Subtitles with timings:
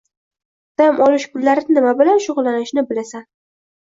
[0.81, 3.29] Dam olish kunlari nima bilan shugʻullanishni bilasan.